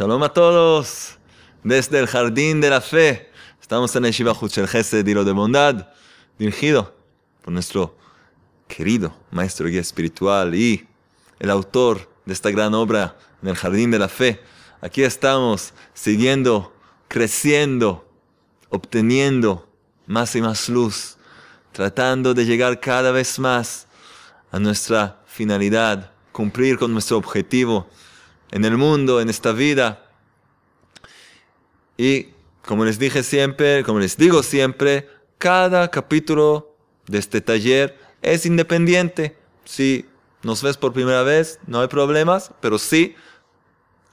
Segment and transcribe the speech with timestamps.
[0.00, 1.18] Shalom a todos
[1.62, 3.28] desde el Jardín de la Fe.
[3.60, 5.88] Estamos en el Shiva Huchel Gesed de Bondad,
[6.38, 6.96] dirigido
[7.42, 7.98] por nuestro
[8.66, 10.88] querido maestro guía espiritual y
[11.38, 14.40] el autor de esta gran obra en el Jardín de la Fe.
[14.80, 16.72] Aquí estamos siguiendo,
[17.06, 18.08] creciendo,
[18.70, 19.68] obteniendo
[20.06, 21.18] más y más luz,
[21.72, 23.86] tratando de llegar cada vez más
[24.50, 27.86] a nuestra finalidad, cumplir con nuestro objetivo
[28.50, 30.06] en el mundo, en esta vida.
[31.96, 32.28] Y
[32.66, 36.74] como les dije siempre, como les digo siempre, cada capítulo
[37.06, 39.36] de este taller es independiente.
[39.64, 40.06] Si
[40.42, 43.14] nos ves por primera vez, no hay problemas, pero sí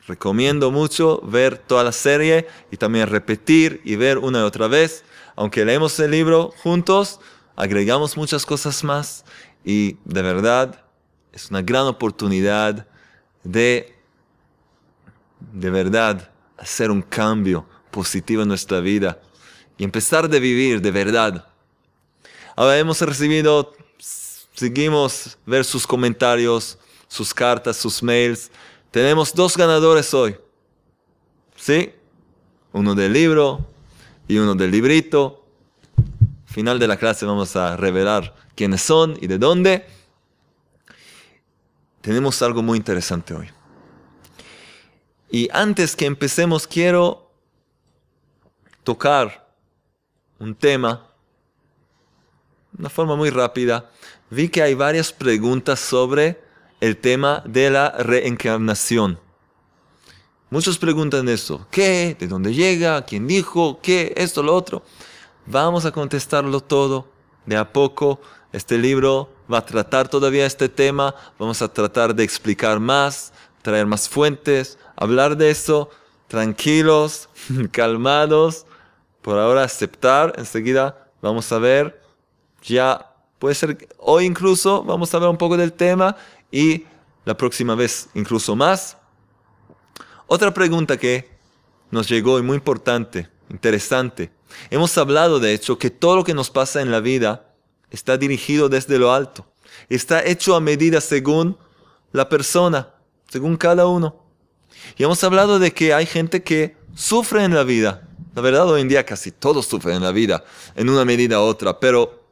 [0.08, 5.04] recomiendo mucho ver toda la serie y también repetir y ver una y otra vez.
[5.36, 7.20] Aunque leemos el libro juntos,
[7.56, 9.26] agregamos muchas cosas más
[9.64, 10.84] y de verdad
[11.34, 12.88] es una gran oportunidad
[13.44, 13.97] de
[15.60, 19.20] de verdad hacer un cambio positivo en nuestra vida
[19.78, 21.48] y empezar de vivir de verdad.
[22.56, 23.74] Ahora hemos recibido,
[24.54, 28.52] seguimos ver sus comentarios, sus cartas, sus mails.
[28.92, 30.38] Tenemos dos ganadores hoy.
[31.56, 31.92] ¿Sí?
[32.72, 33.66] Uno del libro
[34.28, 35.44] y uno del librito.
[36.46, 39.86] Final de la clase vamos a revelar quiénes son y de dónde.
[42.02, 43.57] Tenemos algo muy interesante hoy.
[45.30, 47.32] Y antes que empecemos quiero
[48.84, 49.48] tocar
[50.40, 51.08] un tema,
[52.72, 53.90] de una forma muy rápida.
[54.30, 56.40] Vi que hay varias preguntas sobre
[56.80, 59.20] el tema de la reencarnación.
[60.50, 61.68] Muchos preguntan eso.
[61.72, 62.16] ¿Qué?
[62.18, 63.04] ¿De dónde llega?
[63.04, 63.80] ¿Quién dijo?
[63.82, 64.14] ¿Qué?
[64.16, 64.84] Esto, lo otro.
[65.46, 67.10] Vamos a contestarlo todo
[67.46, 68.22] de a poco.
[68.54, 71.14] Este libro va a tratar todavía este tema.
[71.38, 73.34] Vamos a tratar de explicar más,
[73.68, 75.90] traer más fuentes, hablar de eso
[76.30, 77.28] tranquilos,
[77.72, 78.66] calmados,
[79.22, 82.02] por ahora aceptar, enseguida vamos a ver,
[82.64, 86.16] ya puede ser hoy incluso vamos a ver un poco del tema
[86.50, 86.86] y
[87.26, 88.96] la próxima vez incluso más.
[90.28, 91.30] Otra pregunta que
[91.92, 94.32] nos llegó y muy importante, interesante.
[94.70, 97.54] Hemos hablado de hecho que todo lo que nos pasa en la vida
[97.92, 99.46] está dirigido desde lo alto.
[99.90, 101.58] Está hecho a medida según
[102.14, 102.94] la persona,
[103.28, 104.16] según cada uno.
[104.98, 108.08] Y hemos hablado de que hay gente que sufre en la vida.
[108.36, 110.44] La verdad, hoy en día casi todos sufren en la vida,
[110.76, 112.24] en una medida u otra, pero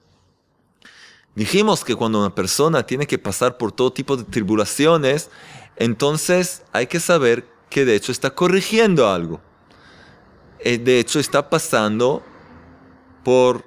[1.33, 5.29] dijimos que cuando una persona tiene que pasar por todo tipo de tribulaciones,
[5.75, 9.41] entonces hay que saber que de hecho está corrigiendo algo.
[10.59, 12.23] Eh, de hecho está pasando
[13.23, 13.65] por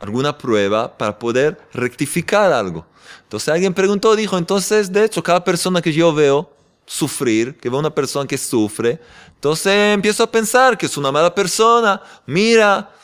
[0.00, 2.86] alguna prueba para poder rectificar algo.
[3.22, 6.50] Entonces alguien preguntó, dijo, entonces de hecho cada persona que yo veo
[6.86, 9.00] sufrir, que veo una persona que sufre,
[9.34, 12.94] entonces empiezo a pensar que es una mala persona, mira,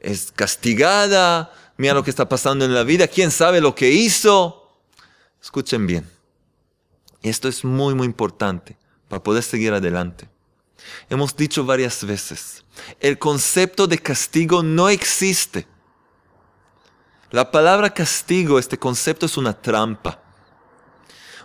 [0.00, 4.68] es castigada, mira lo que está pasando en la vida, quién sabe lo que hizo.
[5.42, 6.08] Escuchen bien,
[7.22, 8.76] esto es muy, muy importante
[9.08, 10.28] para poder seguir adelante.
[11.08, 12.64] Hemos dicho varias veces,
[13.00, 15.66] el concepto de castigo no existe.
[17.30, 20.20] La palabra castigo, este concepto es una trampa.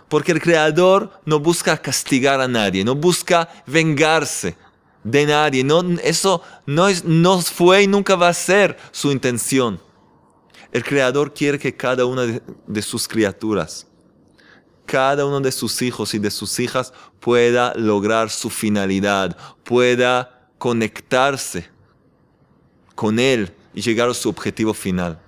[0.08, 4.56] Porque el Creador no busca castigar a nadie, no busca vengarse
[5.04, 5.64] de nadie.
[6.02, 7.02] Eso no, es,
[7.50, 9.80] fue y nunca va a ser su intención.
[10.72, 13.86] El Creador quiere que cada una de, de sus criaturas,
[14.84, 21.68] cada uno de sus hijos y de sus hijas pueda lograr su finalidad, pueda conectarse
[22.94, 25.20] con Él y llegar a su objetivo final.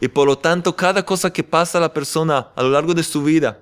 [0.00, 3.02] Y por lo tanto, cada cosa que pasa a la persona a lo largo de
[3.02, 3.60] su vida,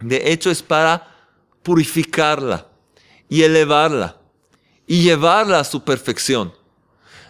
[0.00, 1.14] de hecho es para
[1.62, 2.66] purificarla
[3.28, 4.16] y elevarla
[4.86, 6.52] y llevarla a su perfección.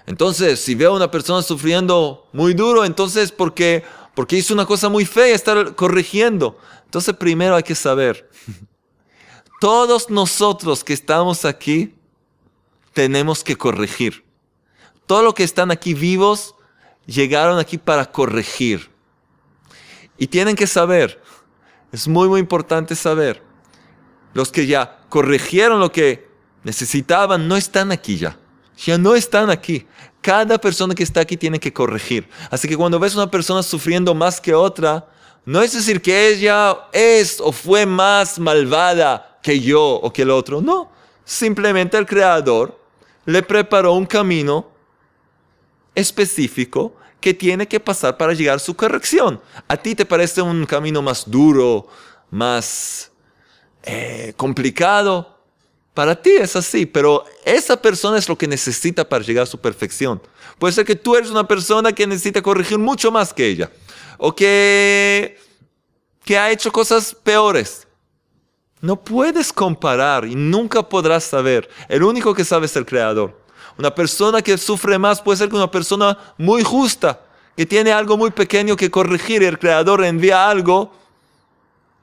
[0.06, 3.84] Entonces, si veo a una persona sufriendo muy duro, entonces porque
[4.18, 6.58] porque hizo una cosa muy fea, estar corrigiendo.
[6.86, 8.28] Entonces, primero hay que saber,
[9.60, 11.94] todos nosotros que estamos aquí
[12.92, 14.24] tenemos que corregir.
[15.06, 16.56] Todos los que están aquí vivos
[17.12, 18.90] llegaron aquí para corregir.
[20.16, 21.20] Y tienen que saber
[21.92, 23.42] es muy, muy importante saber.
[24.34, 26.28] Los que ya corrigieron lo que
[26.62, 28.38] necesitaban no están aquí ya.
[28.84, 29.86] Ya no están aquí.
[30.20, 32.28] Cada persona que está aquí tiene que corregir.
[32.50, 35.08] Así que cuando ves una persona sufriendo más que otra,
[35.44, 40.30] no es decir que ella es o fue más malvada que yo o que el
[40.30, 40.60] otro.
[40.60, 40.92] No.
[41.24, 42.78] Simplemente el Creador
[43.24, 44.68] le preparó un camino
[45.94, 49.40] específico que tiene que pasar para llegar a su corrección.
[49.66, 51.88] A ti te parece un camino más duro,
[52.30, 53.10] más
[53.82, 55.36] eh, complicado,
[55.94, 59.58] Para ti es así, pero esa persona es lo que necesita para llegar a su
[59.58, 60.22] perfección.
[60.60, 63.68] Puede ser que tú eres una persona que necesita corregir mucho más que ella.
[64.16, 65.36] O que,
[66.24, 67.88] que ha hecho cosas peores.
[68.80, 71.68] No puedes comparar y nunca podrás saber.
[71.88, 73.37] El único que sabe es el Creador.
[73.78, 77.20] Una persona que sufre más puede ser que una persona muy justa,
[77.56, 80.92] que tiene algo muy pequeño que corregir el Creador envía algo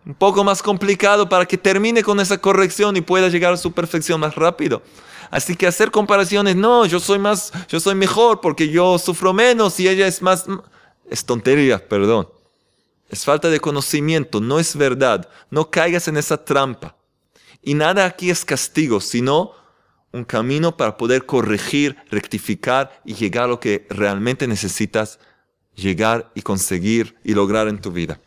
[0.06, 3.74] un poco más complicado para que termine con esa corrección y pueda llegar a su
[3.74, 4.82] perfección más rápido.
[5.32, 9.80] Así que hacer comparaciones, no, yo soy más, yo soy mejor porque yo sufro menos
[9.80, 10.46] y ella es más,
[11.10, 12.30] es tontería, perdón.
[13.10, 15.28] Es falta de conocimiento, no es verdad.
[15.50, 16.96] No caigas en esa trampa.
[17.62, 19.54] Y nada aquí es castigo, sino
[20.16, 25.20] un camino para poder corregir, rectificar y llegar a lo que realmente necesitas
[25.76, 28.20] llegar y conseguir y lograr en tu vida.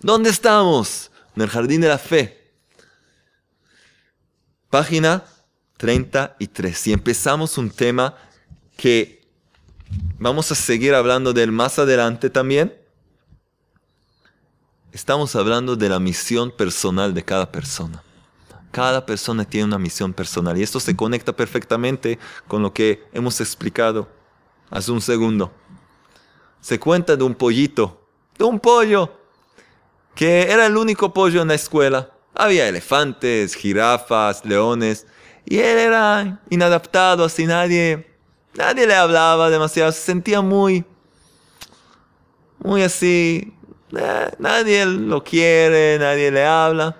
[0.00, 1.10] ¿Dónde estamos?
[1.34, 2.52] En el jardín de la fe.
[4.70, 5.24] Página
[5.76, 6.86] 33.
[6.86, 8.14] Y empezamos un tema
[8.76, 9.26] que
[10.18, 12.72] vamos a seguir hablando del más adelante también.
[14.92, 18.04] Estamos hablando de la misión personal de cada persona.
[18.70, 23.40] Cada persona tiene una misión personal y esto se conecta perfectamente con lo que hemos
[23.40, 24.08] explicado
[24.70, 25.52] hace un segundo.
[26.60, 28.06] Se cuenta de un pollito,
[28.38, 29.12] de un pollo
[30.14, 32.10] que era el único pollo en la escuela.
[32.34, 35.06] Había elefantes, jirafas, leones,
[35.44, 38.06] y él era inadaptado, así nadie,
[38.54, 40.84] nadie le hablaba demasiado, se sentía muy,
[42.58, 43.52] muy así,
[43.96, 46.96] eh, nadie lo quiere, nadie le habla.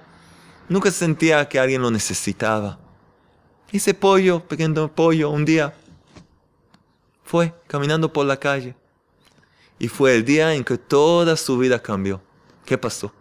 [0.70, 2.78] Nunca sentía que alguien lo necesitaba.
[3.72, 5.74] Ese pollo, pequeño pollo, un día
[7.24, 8.76] fue caminando por la calle.
[9.80, 12.22] Y fue el día en que toda su vida cambió.
[12.64, 13.12] ¿Qué pasó?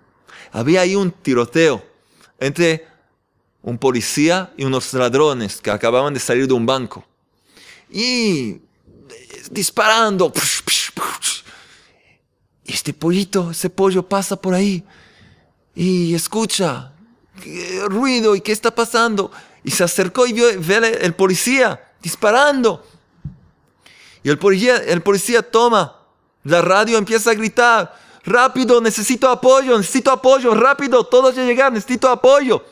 [0.52, 1.84] Había ahí un tiroteo
[2.40, 2.86] entre
[3.64, 7.04] un policía y unos ladrones que acababan de salir de un banco.
[7.90, 8.62] Y
[9.50, 10.32] disparando.
[12.64, 14.84] Y este pollito, ese pollo pasa por ahí
[15.74, 16.94] y escucha
[17.88, 19.32] ruido y qué está pasando.
[19.64, 22.86] Y se acercó y vio el policía disparando.
[24.24, 25.96] Y el policía, el policía toma
[26.44, 32.10] la radio, empieza a gritar rápido, necesito apoyo, necesito apoyo, rápido, todos ya llegaron, necesito
[32.10, 32.64] apoyo.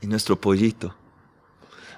[0.00, 0.94] Y nuestro pollito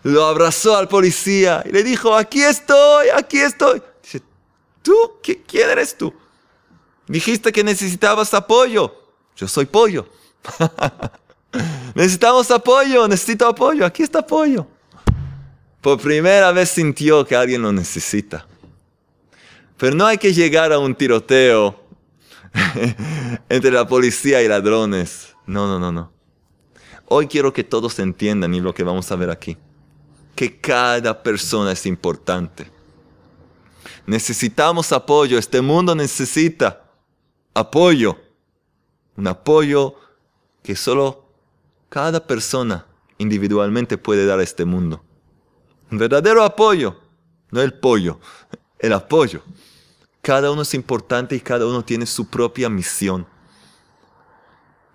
[0.03, 3.81] lo abrazó al policía y le dijo, aquí estoy, aquí estoy.
[4.03, 4.23] Dice,
[4.83, 4.95] ¿tú?
[5.23, 6.13] ¿Quién eres tú?
[7.07, 8.95] Dijiste que necesitabas apoyo.
[9.37, 10.07] Yo soy pollo.
[11.95, 14.67] Necesitamos apoyo, necesito apoyo, aquí está apoyo.
[15.81, 18.47] Por primera vez sintió que alguien lo necesita.
[19.77, 21.77] Pero no hay que llegar a un tiroteo
[23.49, 25.35] entre la policía y ladrones.
[25.47, 26.13] No, no, no, no.
[27.07, 29.57] Hoy quiero que todos entiendan y lo que vamos a ver aquí.
[30.37, 32.71] Que cada persona es importante.
[34.07, 35.37] Necesitamos apoyo.
[35.37, 36.85] Este mundo necesita
[37.53, 38.17] apoyo.
[39.17, 39.97] Un apoyo
[40.63, 41.22] que solo
[41.93, 42.87] cada persona
[43.19, 45.05] individualmente puede dar a este mundo.
[45.91, 46.99] Un verdadero apoyo.
[47.51, 48.19] No el pollo,
[48.79, 49.43] el apoyo.
[50.23, 53.27] Cada uno es importante y cada uno tiene su propia misión.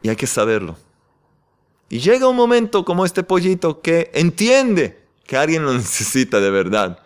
[0.02, 0.76] Y hay que saberlo.
[1.88, 6.98] Y llega un momento como este pollito que entiende que alguien lo necesita de verdad.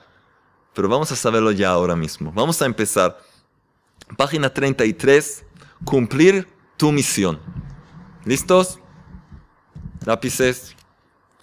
[0.74, 2.32] Pero vamos a saberlo ya ahora mismo.
[2.32, 3.20] Vamos a empezar.
[4.16, 5.44] Página 33.
[5.84, 7.42] Cumplir tu misión.
[8.24, 8.81] ¿Listos?
[10.06, 10.76] Lápices,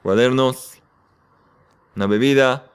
[0.03, 0.75] cuadernos,
[1.95, 2.73] una bebida,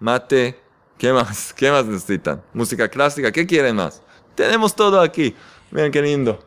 [0.00, 0.62] mate,
[1.02, 1.52] ¿Qué más?
[1.56, 2.44] ¿Qué más necesitan?
[2.54, 4.00] Música clásica, ¿qué quieren más?
[4.36, 5.34] Tenemos todo aquí.
[5.72, 6.38] Miren qué lindo.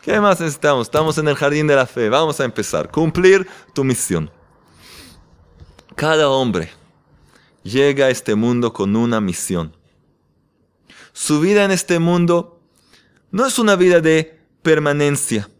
[0.00, 0.86] ¿Qué más necesitamos?
[0.86, 2.08] Estamos en el jardín de la fe.
[2.08, 2.90] Vamos a empezar.
[2.90, 4.30] Cumplir tu misión.
[5.94, 6.70] Cada hombre
[7.62, 9.76] llega a este mundo con una misión.
[11.12, 12.62] Su vida en este mundo
[13.30, 15.50] no es una vida de permanencia,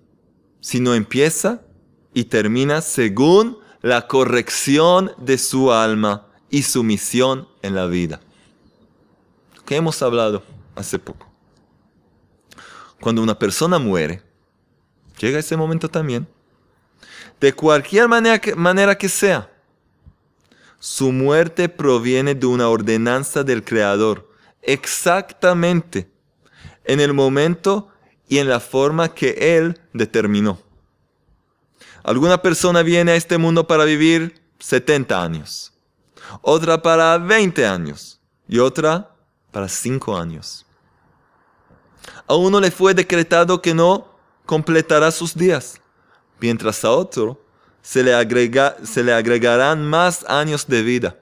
[0.60, 1.60] sino empieza
[2.18, 8.20] y termina según la corrección de su alma y su misión en la vida
[9.64, 10.42] que hemos hablado
[10.74, 11.28] hace poco.
[13.00, 14.20] Cuando una persona muere,
[15.20, 16.26] llega ese momento también,
[17.38, 19.48] de cualquier manera que, manera que sea,
[20.80, 24.28] su muerte proviene de una ordenanza del Creador,
[24.60, 26.10] exactamente
[26.82, 27.90] en el momento
[28.28, 30.66] y en la forma que Él determinó.
[32.02, 35.72] Alguna persona viene a este mundo para vivir 70 años,
[36.42, 39.14] otra para 20 años y otra
[39.50, 40.66] para cinco años.
[42.26, 44.06] A uno le fue decretado que no
[44.46, 45.80] completará sus días,
[46.40, 47.42] mientras a otro
[47.82, 48.12] se le,
[48.84, 51.18] se le agregarán más años de vida.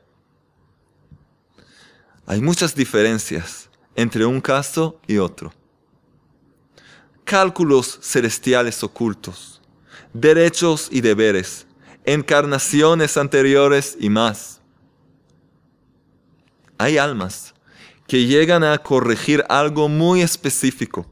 [2.26, 5.52] Hay muchas diferencias entre un caso y otro.
[7.25, 9.55] Cálculos celestiales ocultos,
[10.20, 11.66] derechos y deberes,
[12.04, 14.61] encarnaciones anteriores y más.
[16.78, 17.54] Hay almas
[18.06, 21.06] que llegan a corregir algo muy específico.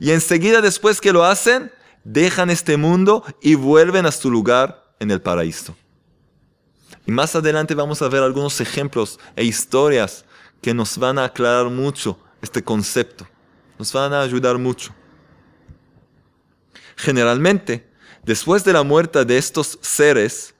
[0.00, 1.70] Y enseguida después que lo hacen,
[2.04, 5.76] dejan este mundo y vuelven a su lugar en el paraíso.
[7.06, 10.24] Y más adelante vamos a ver algunos ejemplos e historias
[10.62, 13.28] que nos van a aclarar mucho este concepto.
[13.78, 14.94] Nos van a ayudar mucho.
[16.96, 17.85] Generalmente,
[18.26, 20.52] después de la muerte de estos seres,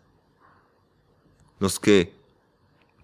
[1.58, 2.14] los que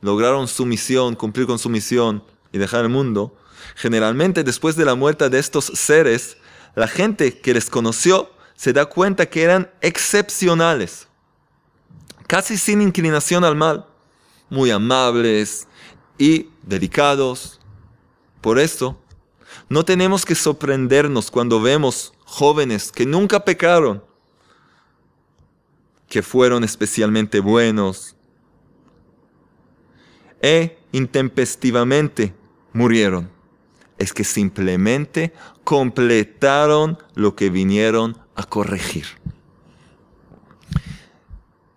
[0.00, 3.36] lograron su misión, cumplir con su misión y dejar el mundo,
[3.74, 6.36] generalmente después de la muerte de estos seres,
[6.76, 11.08] la gente que les conoció se da cuenta que eran excepcionales,
[12.28, 13.86] casi sin inclinación al mal,
[14.48, 15.66] muy amables
[16.18, 17.58] y delicados.
[18.40, 18.96] Por eso,
[19.68, 24.02] no tenemos que sorprendernos cuando vemos jóvenes que nunca pecaron,
[26.12, 28.16] que fueron especialmente buenos
[30.42, 32.34] e intempestivamente
[32.74, 33.30] murieron.
[33.96, 35.32] Es que simplemente
[35.64, 39.06] completaron lo que vinieron a corregir.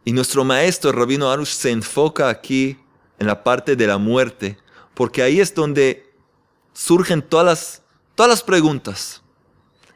[0.03, 2.77] Y nuestro maestro, Rabino Arush, se enfoca aquí
[3.19, 4.57] en la parte de la muerte,
[4.95, 6.11] porque ahí es donde
[6.73, 7.83] surgen todas las,
[8.15, 9.23] todas las preguntas.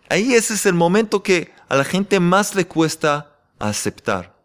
[0.07, 3.28] Ahí ese es el momento que a la gente más le cuesta
[3.59, 4.39] aceptar.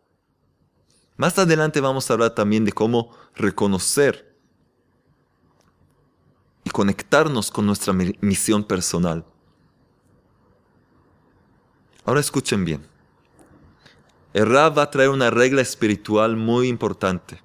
[1.16, 4.34] Más adelante vamos a hablar también de cómo reconocer
[6.64, 9.24] y conectarnos con nuestra misión personal.
[12.04, 12.86] Ahora escuchen bien.
[14.32, 17.40] El Rab va a traer una regla espiritual muy importante.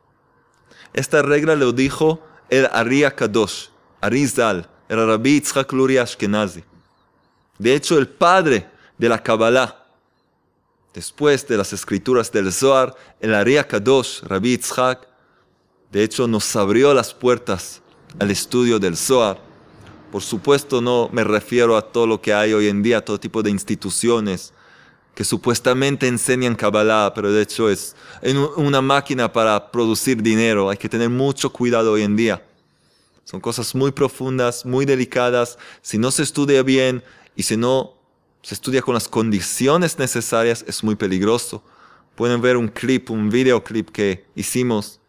[0.93, 3.67] Esta regla lo dijo el Ari Kadosh,
[4.01, 6.63] Arizal, el Rabbi Yitzhak Luri Ashkenazi.
[7.59, 9.85] De hecho, el padre de la Kabbalah,
[10.99, 15.07] después de las escrituras del Zohar, el Ari Kadosh, Rabbi Yitzhak,
[15.93, 17.81] de hecho nos abrió las puertas
[18.19, 19.39] al estudio del Zohar.
[20.11, 23.41] Por supuesto no me refiero a todo lo que hay hoy en día, todo tipo
[23.41, 24.51] de instituciones,
[25.15, 27.95] que supuestamente enseñan Kabbalah, pero de hecho es
[28.57, 30.69] una máquina para producir dinero.
[30.69, 32.43] Hay que tener mucho cuidado hoy en día.
[33.23, 35.57] Son cosas muy profundas, muy delicadas.
[35.81, 37.01] Si no se estudia bien
[37.37, 37.98] y si no
[38.41, 41.63] se estudia con las condiciones necesarias, es muy peligroso.
[42.15, 44.99] Pueden ver un clip, un videoclip que hicimos,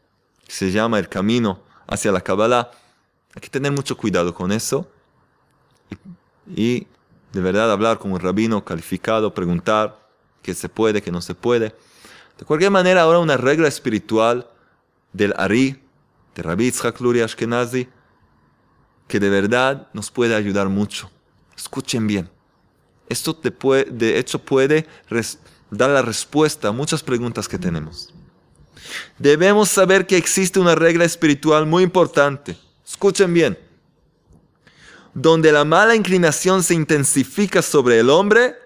[0.46, 2.70] que se llama El Camino hacia la Kabbalah.
[3.34, 4.88] Hay que tener mucho cuidado con eso.
[6.54, 6.87] y
[7.32, 10.08] de verdad hablar con un rabino calificado, preguntar
[10.42, 11.75] qué se puede, qué no se puede.
[12.38, 14.49] De cualquier manera, ahora una regla espiritual
[15.12, 15.80] del Ari,
[16.34, 17.88] de Rabbi Yitzhak Luri Ashkenazi,
[19.06, 21.10] que de verdad nos puede ayudar mucho.
[21.56, 22.30] Escuchen bien.
[23.11, 24.87] Esto de hecho puede
[25.71, 28.14] dar la respuesta a muchas preguntas que tenemos.
[29.19, 32.57] Debemos saber que existe una regla espiritual muy importante.
[32.87, 33.59] Escuchen bien
[35.14, 38.57] donde la mala inclinación se intensifica sobre el hombre,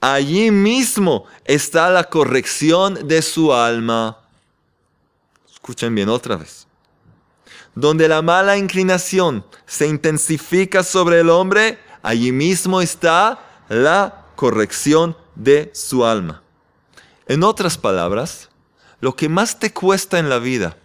[0.00, 4.18] allí mismo está la corrección de su alma.
[5.52, 6.66] Escuchen bien otra vez.
[7.74, 15.70] Donde la mala inclinación se intensifica sobre el hombre, allí mismo está la corrección de
[15.74, 16.42] su alma.
[17.26, 18.48] En otras palabras,
[19.00, 20.76] lo que más te cuesta en la vida,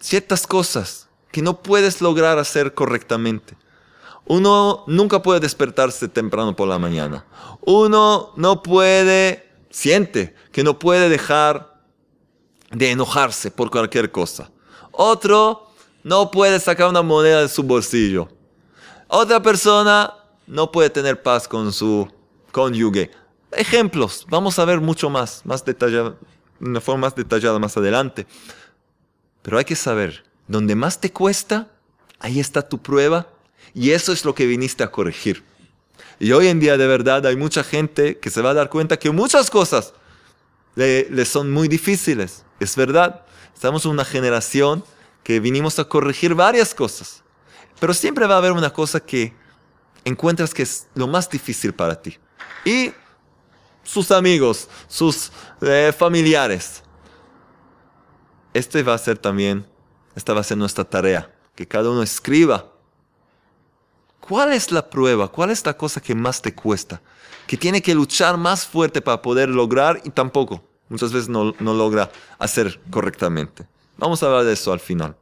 [0.00, 3.56] ciertas cosas que no puedes lograr hacer correctamente.
[4.26, 7.24] Uno nunca puede despertarse temprano por la mañana.
[7.62, 11.80] Uno no puede, siente que no puede dejar
[12.70, 14.50] de enojarse por cualquier cosa.
[14.92, 15.70] Otro
[16.02, 18.28] no puede sacar una moneda de su bolsillo.
[19.14, 20.14] Otra persona
[20.46, 22.10] no puede tener paz con su
[22.50, 23.10] cónyuge.
[23.50, 26.16] Ejemplos, vamos a ver mucho más, más detallado,
[26.58, 28.26] de una forma más detallada más adelante.
[29.42, 31.68] Pero hay que saber donde más te cuesta,
[32.20, 33.26] ahí está tu prueba
[33.74, 35.44] y eso es lo que viniste a corregir.
[36.18, 38.98] Y hoy en día de verdad hay mucha gente que se va a dar cuenta
[38.98, 39.92] que muchas cosas
[40.74, 42.46] le, son muy difíciles.
[42.60, 44.82] Es verdad, estamos en una generación
[45.22, 47.21] que vinimos a corregir varias cosas.
[47.82, 49.34] Pero siempre va a haber una cosa que
[50.04, 52.16] encuentras que es lo más difícil para ti.
[52.64, 52.92] Y
[53.82, 56.84] sus amigos, sus eh, familiares.
[58.54, 59.66] Este va a ser también
[60.14, 62.70] esta va a ser nuestra tarea, que cada uno escriba.
[64.20, 65.26] ¿Cuál es la prueba?
[65.26, 67.02] ¿Cuál es la cosa que más te cuesta?
[67.48, 71.74] que tiene que luchar más fuerte para poder lograr y tampoco, muchas veces no, no
[71.74, 73.66] logra hacer correctamente.
[73.98, 75.16] Vamos a hablar de eso al final.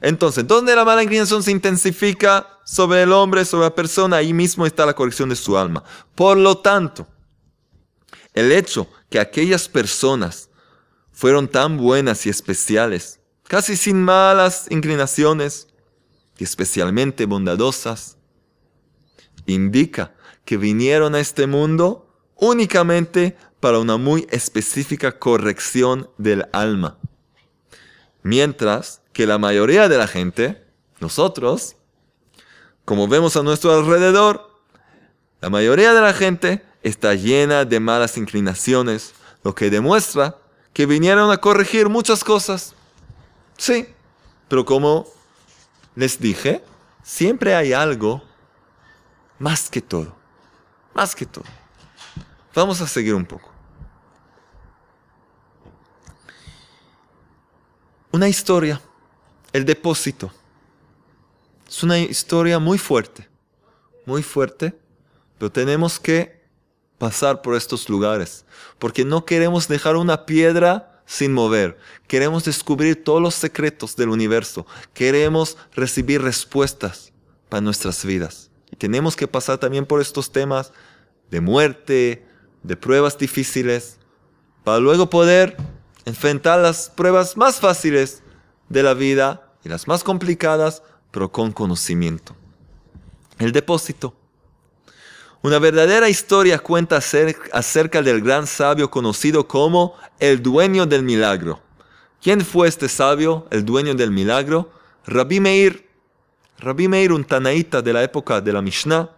[0.00, 4.16] Entonces, ¿dónde la mala inclinación se intensifica sobre el hombre, sobre la persona?
[4.16, 5.84] Ahí mismo está la corrección de su alma.
[6.14, 7.06] Por lo tanto,
[8.32, 10.50] el hecho que aquellas personas
[11.12, 15.68] fueron tan buenas y especiales, casi sin malas inclinaciones,
[16.36, 18.18] y especialmente bondadosas,
[19.46, 26.98] indica que vinieron a este mundo únicamente para una muy específica corrección del alma.
[28.22, 30.62] Mientras que la mayoría de la gente,
[31.00, 31.76] nosotros,
[32.84, 34.50] como vemos a nuestro alrededor,
[35.40, 40.36] la mayoría de la gente está llena de malas inclinaciones, lo que demuestra
[40.74, 42.74] que vinieron a corregir muchas cosas.
[43.56, 43.88] Sí,
[44.48, 45.06] pero como
[45.94, 46.62] les dije,
[47.02, 48.22] siempre hay algo
[49.38, 50.14] más que todo,
[50.92, 51.44] más que todo.
[52.54, 53.54] Vamos a seguir un poco.
[58.14, 58.80] una historia,
[59.54, 60.32] el depósito.
[61.66, 63.26] Es una historia muy fuerte,
[64.04, 64.76] muy fuerte,
[65.38, 66.42] pero tenemos que
[66.98, 68.44] pasar por estos lugares,
[68.78, 71.78] porque no queremos dejar una piedra sin mover.
[72.08, 74.66] Queremos descubrir todos los secretos del universo.
[74.92, 77.12] Queremos recibir respuestas
[77.48, 78.50] para nuestras vidas.
[78.72, 80.72] Y tenemos que pasar también por estos temas
[81.30, 82.26] de muerte,
[82.64, 83.98] de pruebas difíciles,
[84.64, 85.56] para luego poder
[86.06, 88.22] enfrentar las pruebas más fáciles
[88.68, 92.36] de la vida y las más complicadas, pero con conocimiento.
[93.38, 94.14] El depósito.
[95.42, 96.98] Una verdadera historia cuenta
[97.52, 101.60] acerca del gran sabio conocido como el dueño del milagro.
[102.22, 104.70] ¿Quién fue este sabio, el dueño del milagro?
[105.06, 105.86] Rabbi Meir.
[106.58, 109.10] Rabbi Meir, un tanaíta de la época de la Mishnah.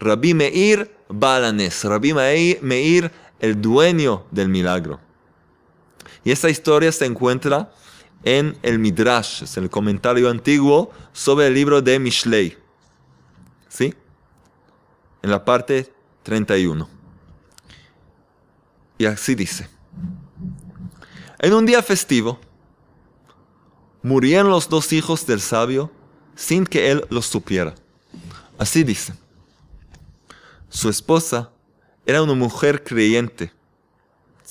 [0.00, 1.84] Rabbi Meir Balanes.
[1.84, 4.98] Rabbi Meir, el dueño del milagro.
[6.24, 7.72] Y esta historia se encuentra
[8.24, 12.56] en el Midrash, es el comentario antiguo sobre el libro de Mishlei.
[13.68, 13.94] ¿Sí?
[15.22, 16.88] En la parte 31.
[18.98, 19.68] Y así dice.
[21.38, 22.38] En un día festivo,
[24.02, 25.90] murieron los dos hijos del sabio
[26.36, 27.74] sin que él los supiera.
[28.58, 29.14] Así dice.
[30.68, 31.50] Su esposa
[32.06, 33.52] era una mujer creyente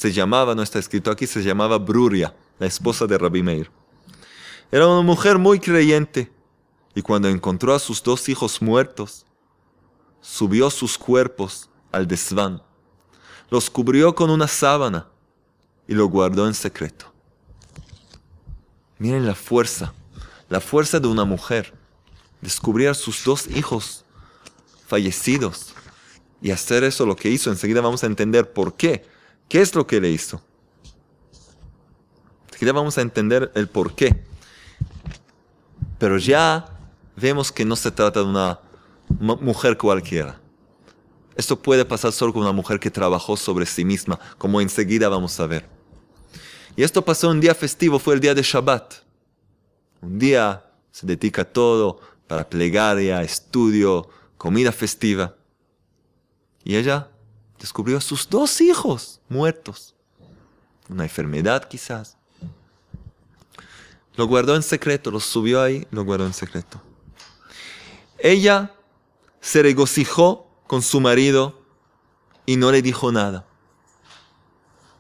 [0.02, 3.71] se llamaba, no está escrito aquí, se llamaba Bruria, la esposa de Rabbi Meir.
[4.71, 6.32] Era una mujer muy creyente
[6.93, 9.26] y cuando encontró a sus dos hijos muertos,
[10.21, 12.62] subió sus cuerpos al desván,
[13.50, 15.08] los cubrió con una sábana
[15.88, 17.12] y lo guardó en secreto.
[19.00, 19.91] Miren la fuerza,
[20.47, 21.74] la fuerza de una mujer,
[22.41, 24.06] descubrir a sus dos hijos
[24.86, 25.74] fallecidos
[26.43, 27.50] y hacer eso lo que hizo.
[27.50, 29.04] Enseguida vamos a entender por qué.
[29.50, 30.43] ¿Qué es lo que le hizo?
[32.65, 34.24] Ya vamos a entender el por qué.
[35.97, 36.65] Pero ya
[37.15, 38.60] vemos que no se trata de una
[39.10, 40.39] mujer cualquiera.
[41.36, 45.39] Esto puede pasar solo con una mujer que trabajó sobre sí misma, como enseguida vamos
[45.39, 45.67] a ver.
[46.76, 48.93] Y esto pasó un día festivo, fue el día de Shabbat.
[50.02, 55.36] Un día se dedica todo para plegaria, estudio, comida festiva.
[56.63, 57.10] Y ella
[57.60, 59.95] descubrió a sus dos hijos muertos.
[60.89, 62.17] Una enfermedad quizás.
[64.15, 66.82] Lo guardó en secreto, lo subió ahí, lo guardó en secreto.
[68.17, 68.74] Ella
[69.39, 71.62] se regocijó con su marido
[72.45, 73.45] y no le dijo nada.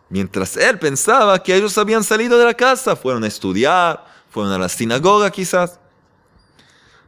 [0.09, 4.57] Mientras él pensaba que ellos habían salido de la casa, fueron a estudiar, fueron a
[4.57, 5.79] la sinagoga quizás.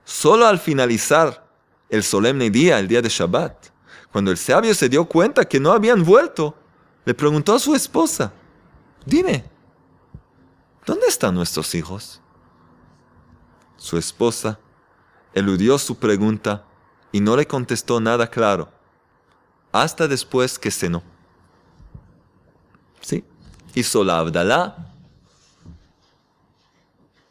[0.05, 1.45] Solo al finalizar
[1.89, 3.67] el solemne día, el día de Shabbat,
[4.11, 6.55] cuando el sabio se dio cuenta que no habían vuelto,
[7.05, 8.31] le preguntó a su esposa,
[9.05, 9.43] dime,
[10.86, 12.22] ¿dónde están nuestros hijos?
[13.78, 14.60] Su esposa
[15.34, 16.65] eludió su pregunta
[17.12, 18.69] y no le contestó nada claro,
[19.72, 21.04] hasta después que cenó.
[23.02, 23.24] ¿Sí?
[23.76, 24.93] Hizo la Abdalá,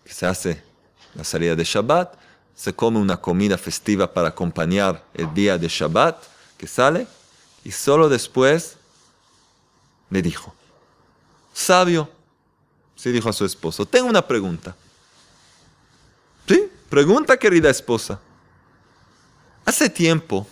[0.05, 0.63] que se hace
[1.15, 2.17] la salida de Shabbat,
[2.55, 6.23] se come una comida festiva para acompañar el día de Shabbat,
[6.59, 7.07] que sale
[7.65, 8.77] y solo después
[10.11, 10.55] le dijo,
[11.53, 12.11] sabio,
[13.03, 14.77] se dijo a su esposo, tengo una pregunta.
[16.47, 18.21] Sí, pregunta querida esposa.
[19.65, 20.47] Hace tiempo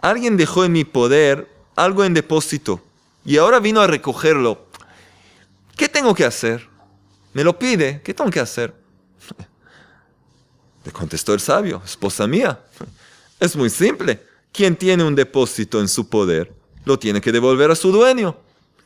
[0.00, 2.82] alguien dejó en mi poder algo en depósito
[3.24, 4.66] y ahora vino a recogerlo.
[5.76, 6.68] ¿Qué tengo que hacer?
[7.32, 8.74] Me lo pide, ¿qué tengo que hacer?
[10.84, 12.60] Le contestó el sabio, esposa mía,
[13.38, 16.52] es muy simple quien tiene un depósito en su poder,
[16.84, 18.36] lo tiene que devolver a su dueño.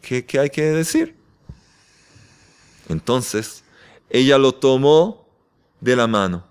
[0.02, 1.21] ¿Qué, qué hay que decir?
[2.88, 3.64] Entonces,
[4.10, 5.26] ella lo tomó
[5.80, 6.44] de la mano,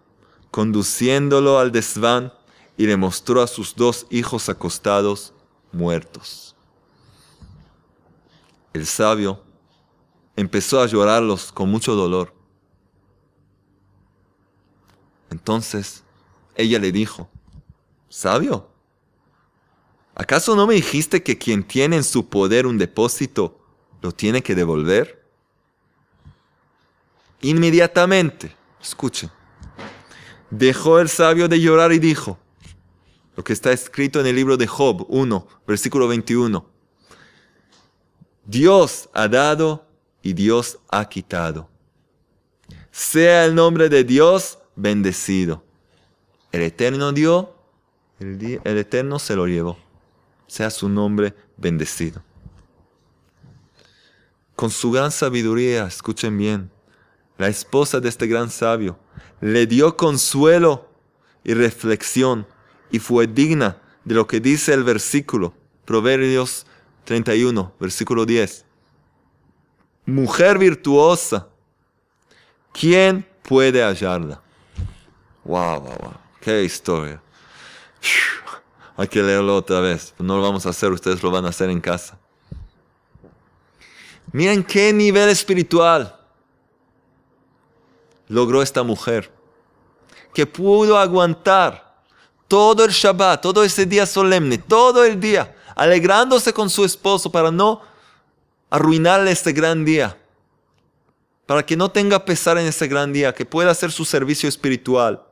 [0.49, 2.33] conduciéndolo al desván
[2.77, 5.33] y le mostró a sus dos hijos acostados,
[5.71, 6.55] muertos.
[8.73, 9.41] El sabio
[10.35, 12.33] empezó a llorarlos con mucho dolor.
[15.29, 16.03] Entonces
[16.55, 17.29] ella le dijo,
[18.09, 18.69] sabio,
[20.15, 23.59] ¿acaso no me dijiste que quien tiene en su poder un depósito
[24.01, 25.20] lo tiene que devolver?
[27.41, 29.31] Inmediatamente, escuchen,
[30.49, 32.37] dejó el sabio de llorar y dijo,
[33.35, 36.69] lo que está escrito en el libro de Job 1, versículo 21.
[38.45, 39.87] Dios ha dado
[40.21, 41.69] y Dios ha quitado.
[42.91, 45.63] Sea el nombre de Dios bendecido.
[46.51, 47.55] El Eterno dio,
[48.19, 49.77] el, el Eterno se lo llevó.
[50.47, 52.21] Sea su nombre bendecido.
[54.55, 56.69] Con su gran sabiduría, escuchen bien,
[57.41, 58.99] la esposa de este gran sabio
[59.39, 60.87] le dio consuelo
[61.43, 62.45] y reflexión
[62.91, 65.51] y fue digna de lo que dice el versículo,
[65.85, 66.67] Proverbios
[67.03, 68.63] 31, versículo 10.
[70.05, 71.47] Mujer virtuosa,
[72.71, 74.39] ¿quién puede hallarla?
[75.43, 77.19] Wow, wow, wow, qué historia.
[78.95, 81.71] Hay que leerlo otra vez, no lo vamos a hacer, ustedes lo van a hacer
[81.71, 82.19] en casa.
[84.31, 86.20] Miren qué nivel espiritual
[88.31, 89.29] logró esta mujer,
[90.33, 92.01] que pudo aguantar
[92.47, 97.51] todo el Shabbat, todo ese día solemne, todo el día, alegrándose con su esposo para
[97.51, 97.81] no
[98.69, 100.17] arruinarle este gran día,
[101.45, 105.25] para que no tenga pesar en este gran día, que pueda hacer su servicio espiritual.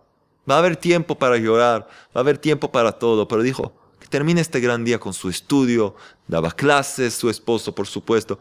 [0.49, 4.07] Va a haber tiempo para llorar, va a haber tiempo para todo, pero dijo que
[4.07, 5.95] termine este gran día con su estudio,
[6.27, 8.39] daba clases, su esposo, por supuesto,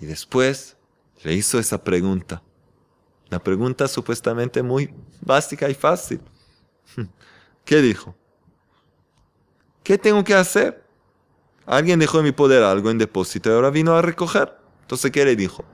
[0.00, 0.76] y después
[1.22, 2.42] le hizo esa pregunta.
[3.30, 6.20] La pregunta supuestamente muy básica y fácil.
[7.64, 8.14] ¿Qué dijo?
[9.82, 10.84] ¿Qué tengo que hacer?
[11.66, 14.54] Alguien dejó en mi poder algo en depósito y ahora vino a recoger.
[14.82, 15.64] Entonces, ¿qué le dijo?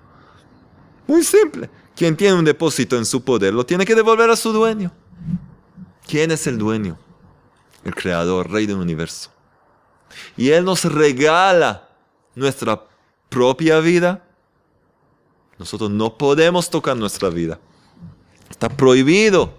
[1.07, 1.71] Muy simple.
[1.95, 4.91] Quien tiene un depósito en su poder lo tiene que devolver a su dueño.
[6.07, 6.99] ¿Quién es el dueño?
[7.85, 9.31] El creador, rey del universo.
[10.37, 11.89] Y Él nos regala
[12.35, 12.85] nuestra
[13.29, 14.25] propia vida.
[15.59, 17.59] Nosotros no podemos tocar nuestra vida.
[18.51, 19.55] Está prohibido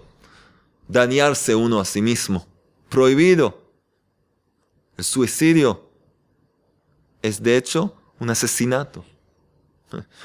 [0.88, 2.46] dañarse uno a sí mismo.
[2.88, 3.62] Prohibido.
[4.96, 5.88] El suicidio
[7.22, 9.04] es de hecho un asesinato.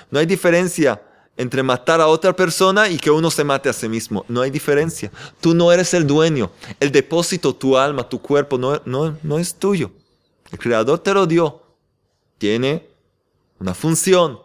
[0.10, 1.02] No hay diferencia
[1.38, 4.26] entre matar a otra persona y que uno se mate a sí mismo.
[4.28, 5.12] No hay diferencia.
[5.40, 6.52] Tú no eres el dueño.
[6.80, 9.92] El depósito, tu alma, tu cuerpo, no, no, no es tuyo.
[10.52, 11.62] El Creador te lo dio.
[12.38, 12.88] Tiene
[13.60, 14.40] una función.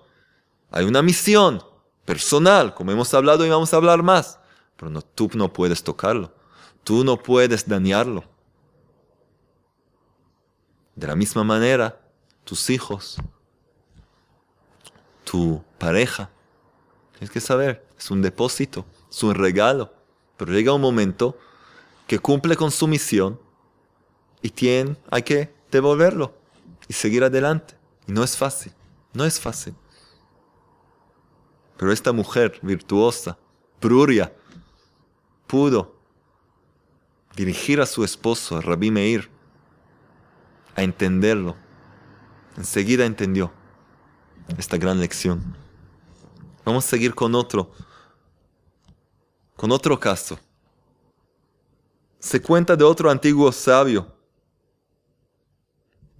[0.71, 1.63] Hay una misión
[2.05, 4.39] personal, como hemos hablado y vamos a hablar más.
[4.77, 6.33] Pero no, tú no puedes tocarlo.
[6.85, 8.25] Tú no puedes dañarlo.
[10.95, 12.01] De la misma manera,
[12.45, 13.17] tus hijos,
[15.25, 16.31] tu pareja,
[17.13, 19.93] tienes que saber, es un depósito, es un regalo.
[20.37, 21.37] Pero llega un momento
[22.07, 23.41] que cumple con su misión
[24.43, 26.35] y tiene, hay que devolverlo
[26.89, 27.75] y seguir adelante.
[28.07, 28.73] Y no es fácil,
[29.13, 29.75] no es fácil.
[31.77, 33.39] Pero esta mujer virtuosa,
[33.81, 34.33] pruria,
[35.47, 35.95] pudo
[37.37, 39.31] dirigir a su esposo, a Rabbi Meir,
[40.75, 41.57] a entenderlo.
[42.57, 43.53] Enseguida entendió
[44.57, 45.57] esta gran lección.
[46.65, 47.71] Vamos a seguir con otro,
[49.55, 50.39] con otro caso.
[52.19, 54.13] Se cuenta de otro antiguo sabio,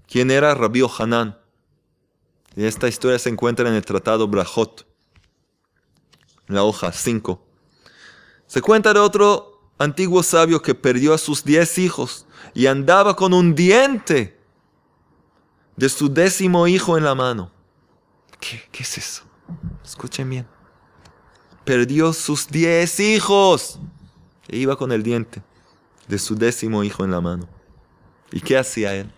[0.07, 1.39] quien era Rabbi Hanan.
[2.55, 4.87] Y esta historia se encuentra en el tratado Brajot,
[6.49, 7.43] la hoja 5.
[8.47, 13.35] Se cuenta de otro antiguo sabio que perdió a sus diez hijos y andaba con
[13.35, 14.39] un diente
[15.77, 17.51] de su décimo hijo en la mano.
[18.41, 19.23] ¿Qué, qué es eso?
[19.85, 20.47] Escuchen bien.
[21.65, 23.79] Perdió sus diez hijos
[24.49, 25.43] e iba con el diente
[26.07, 27.49] de su décimo hijo en la mano.
[28.31, 29.11] ¿Y qué hacía él?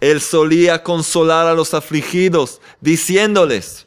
[0.00, 3.86] Él solía consolar a los afligidos, diciéndoles,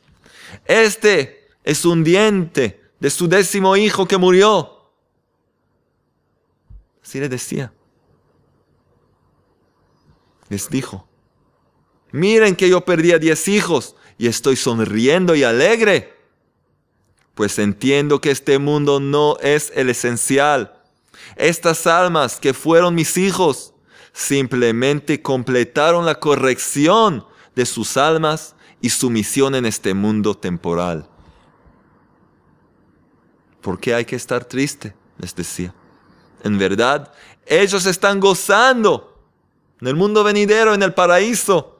[0.65, 4.91] este es un diente de su décimo hijo que murió.
[7.03, 7.73] Así le decía.
[10.49, 11.07] Les dijo,
[12.11, 16.13] miren que yo perdí a diez hijos y estoy sonriendo y alegre,
[17.35, 20.81] pues entiendo que este mundo no es el esencial.
[21.37, 23.73] Estas almas que fueron mis hijos
[24.13, 31.10] simplemente completaron la corrección de sus almas y su misión en este mundo temporal.
[33.61, 34.93] ¿Por qué hay que estar triste?
[35.17, 35.73] Les decía.
[36.43, 37.11] En verdad,
[37.45, 39.19] ellos están gozando
[39.79, 41.79] en el mundo venidero, en el paraíso,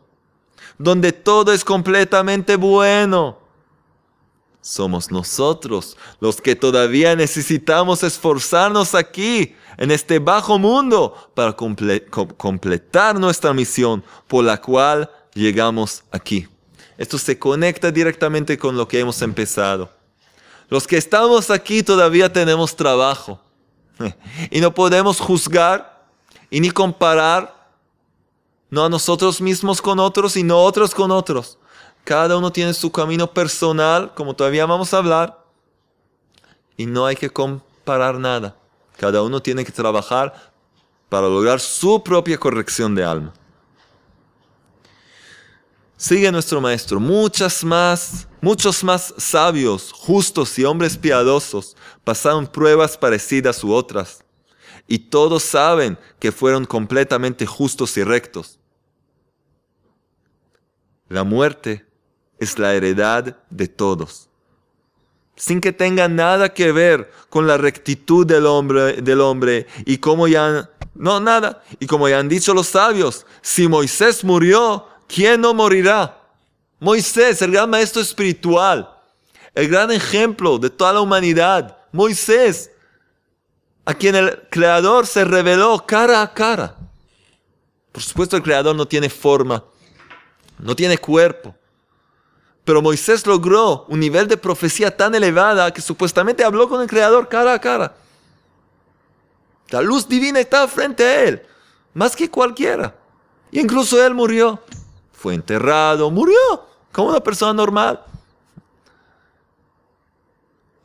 [0.78, 3.40] donde todo es completamente bueno.
[4.62, 13.54] Somos nosotros los que todavía necesitamos esforzarnos aquí, en este bajo mundo, para completar nuestra
[13.54, 16.48] misión por la cual llegamos aquí.
[16.98, 20.01] Esto se conecta directamente con lo que hemos empezado.
[20.72, 23.40] Los que estamos aquí todavía tenemos trabajo.
[24.50, 26.08] Y no podemos juzgar
[26.50, 27.54] y ni comparar,
[28.70, 31.60] no a nosotros mismos con otros y no otros con otros.
[32.06, 35.44] Cada uno tiene su camino personal, como todavía vamos a hablar,
[36.78, 38.56] y no hay que comparar nada.
[38.98, 40.54] Cada uno tiene que trabajar
[41.10, 43.34] para lograr su propia corrección de alma.
[45.98, 53.64] Sigue nuestro maestro, muchas más, muchos más sabios, justos y hombres piadosos pasaron pruebas parecidas
[53.64, 54.24] u otras,
[54.88, 58.60] y todos saben que fueron completamente justos y rectos.
[61.08, 61.86] La muerte
[62.40, 64.28] es la heredad de todos,
[65.36, 70.28] sin que tenga nada que ver con la rectitud del hombre, del hombre y como
[70.28, 75.54] ya no nada, y como ya han dicho los sabios, si Moisés murió, ¿quién no
[75.54, 76.21] morirá?
[76.82, 78.92] Moisés, el gran maestro espiritual,
[79.54, 82.72] el gran ejemplo de toda la humanidad, Moisés,
[83.86, 86.76] a quien el Creador se reveló cara a cara.
[87.92, 89.64] Por supuesto el Creador no tiene forma,
[90.58, 91.54] no tiene cuerpo,
[92.66, 97.30] pero Moisés logró un nivel de profecía tan elevada que supuestamente habló con el Creador
[97.30, 97.96] cara a cara.
[99.70, 101.46] La luz divina estaba frente a él,
[101.94, 102.96] más que cualquiera.
[103.52, 104.60] Y incluso él murió
[105.12, 108.04] fue enterrado, murió como una persona normal.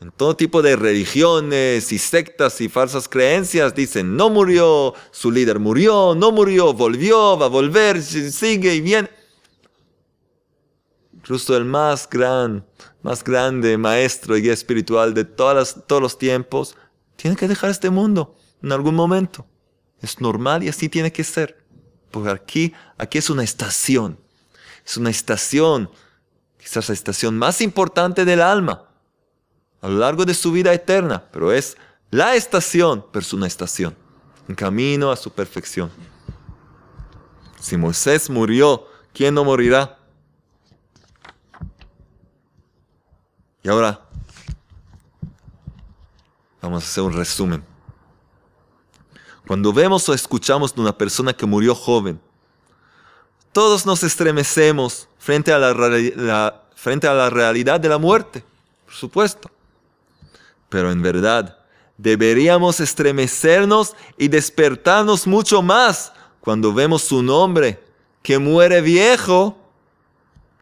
[0.01, 5.59] En todo tipo de religiones y sectas y falsas creencias dicen, no murió, su líder
[5.59, 9.11] murió, no murió, volvió, va a volver, sigue y viene.
[11.15, 12.65] Incluso el más gran,
[13.03, 16.77] más grande maestro y guía espiritual de todas todos los tiempos
[17.17, 19.47] tiene que dejar este mundo en algún momento.
[20.01, 21.65] Es normal y así tiene que ser.
[22.11, 24.21] Porque aquí, aquí es una estación.
[24.87, 25.91] Es una estación,
[26.59, 28.87] quizás la estación más importante del alma
[29.81, 31.77] a lo largo de su vida eterna, pero es
[32.11, 33.97] la estación, pero es una estación,
[34.49, 35.91] en camino a su perfección.
[37.61, 39.99] Si Moisés murió, ¿quién no morirá?
[43.63, 44.01] Y ahora
[46.63, 47.65] vamos a hacer un resumen.
[49.47, 52.21] Cuando vemos o escuchamos de una persona que murió joven,
[53.57, 58.45] todos nos estremecemos frente a la, frente a la realidad de la muerte,
[58.85, 59.51] por supuesto.
[60.69, 61.59] Pero en verdad,
[61.97, 67.83] deberíamos estremecernos y despertarnos mucho más cuando vemos su nombre
[68.23, 69.57] que muere viejo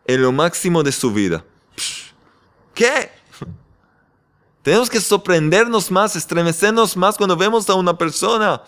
[0.07, 1.45] en lo máximo de su vida.
[2.75, 3.11] ¿Qué?
[4.63, 8.63] Tenemos que sorprendernos más, estremecernos más cuando vemos a una persona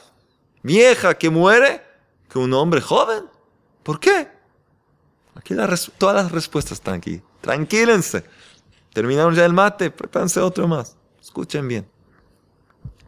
[0.65, 1.81] vieja que muere
[2.29, 3.36] que un hombre joven.
[3.87, 4.29] ¿Por qué?
[5.37, 5.55] Aquí
[5.97, 7.23] todas las respuestas están aquí.
[7.41, 8.25] Tranquílense.
[8.93, 10.97] Terminaron ya el mate, prepárense otro más.
[11.23, 11.89] Escuchen bien.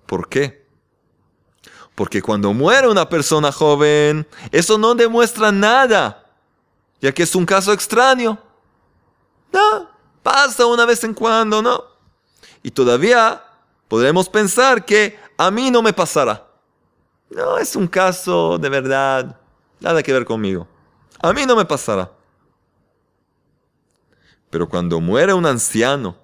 [0.07, 0.64] ¿Por qué?
[1.97, 6.25] Porque cuando muere una persona joven, eso no demuestra nada,
[7.01, 8.38] ya que es un caso extraño.
[9.53, 9.91] No,
[10.23, 11.83] pasa una vez en cuando, ¿no?
[12.62, 13.43] Y todavía
[13.88, 16.47] podremos pensar que a mí no me pasará.
[17.31, 19.41] No, es un caso de verdad
[19.81, 20.67] Nada que ver conmigo.
[21.21, 22.11] A mí no me pasará.
[24.51, 26.17] Pero cuando muere un anciano,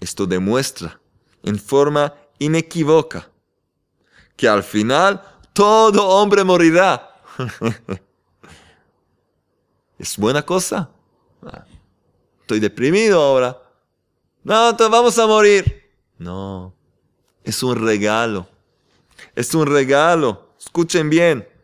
[0.00, 1.00] esto demuestra
[1.42, 3.30] en forma inequívoca
[4.36, 7.14] que al final todo hombre morirá.
[9.98, 10.90] ¿Es buena cosa?
[12.40, 13.62] Estoy deprimido ahora.
[14.44, 15.90] No, vamos a morir.
[16.18, 16.74] No,
[17.42, 18.46] es un regalo.
[19.34, 20.50] Es un regalo.
[20.58, 21.55] Escuchen bien.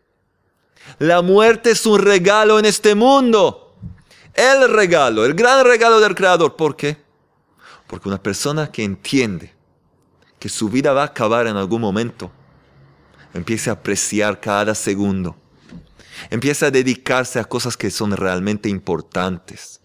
[0.99, 3.75] La muerte es un regalo en este mundo.
[4.33, 6.55] El regalo, el gran regalo del Creador.
[6.55, 6.97] ¿Por qué?
[7.87, 9.53] Porque una persona que entiende
[10.39, 12.31] que su vida va a acabar en algún momento,
[13.33, 15.35] empieza a apreciar cada segundo.
[16.29, 19.81] Empieza a dedicarse a cosas que son realmente importantes.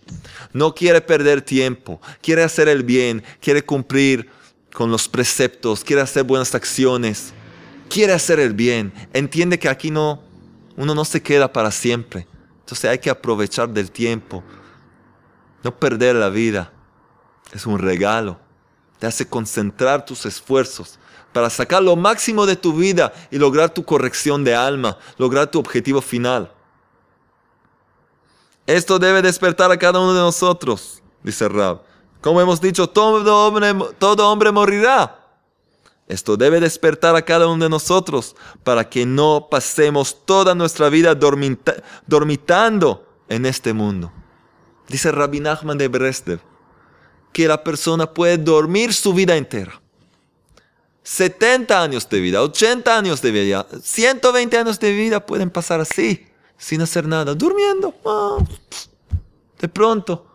[0.53, 4.31] No quiere perder tiempo, quiere hacer el bien, quiere cumplir
[4.73, 7.33] con los preceptos, quiere hacer buenas acciones
[7.89, 10.23] quiere hacer el bien, entiende que aquí no,
[10.79, 12.27] uno no se queda para siempre.
[12.61, 14.45] Entonces hay que aprovechar del tiempo,
[15.65, 16.73] no perder la vida.
[17.53, 18.39] Es un regalo.
[19.01, 20.99] Te hace concentrar tus esfuerzos
[21.33, 25.59] para sacar lo máximo de tu vida y lograr tu corrección de alma, lograr tu
[25.59, 26.53] objetivo final.
[28.65, 31.83] Esto debe despertar a cada uno de nosotros, dice Rab.
[32.21, 35.18] Como hemos dicho, todo hombre, todo hombre morirá.
[36.09, 41.15] Esto debe despertar a cada uno de nosotros para que no pasemos toda nuestra vida
[42.07, 44.11] dormitando en este mundo.
[44.89, 46.41] Dice Rabbi Nachman de Breslev
[47.31, 49.81] que la persona puede dormir su vida entera.
[51.03, 56.27] 70 años de vida, 80 años de vida, 120 años de vida pueden pasar así
[56.57, 57.95] sin hacer nada, durmiendo.
[58.05, 58.39] Ah,
[59.59, 60.27] de pronto,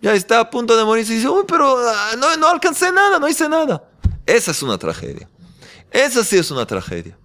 [0.00, 3.18] ya está a punto de morir y dice, Uy, pero ah, no, no alcancé nada,
[3.18, 3.89] no hice nada.
[4.26, 5.28] Esa es una tragedia.
[5.90, 7.18] Esa sí es una tragedia.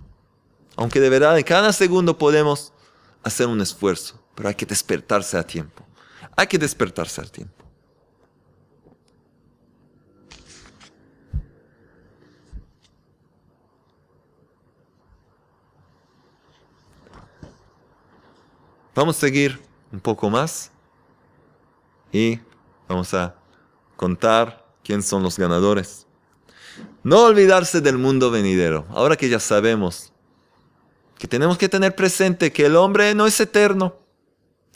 [0.75, 2.73] Aunque de verdad en cada segundo podemos
[3.23, 5.85] hacer un esfuerzo, pero hay que despertarse a tiempo.
[6.35, 7.65] Hay que despertarse a tiempo.
[18.95, 20.71] Vamos a seguir un poco más
[22.13, 22.39] y
[22.87, 23.35] vamos a
[23.97, 26.04] contar quién son los ganadores.
[27.05, 28.85] No olvidarse del mundo venidero.
[28.89, 30.11] Ahora que ya sabemos
[31.17, 33.95] que tenemos que tener presente que el hombre no es eterno.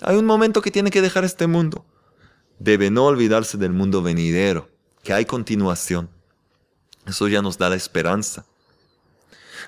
[0.01, 1.83] Hay un momento que tiene que dejar este mundo.
[2.59, 4.69] Debe no olvidarse del mundo venidero,
[5.03, 6.09] que hay continuación.
[7.05, 8.45] Eso ya nos da la esperanza.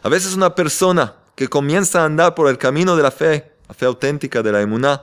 [0.03, 3.73] A veces una persona que comienza a andar por el camino de la fe la
[3.73, 5.01] fe auténtica de la emuná,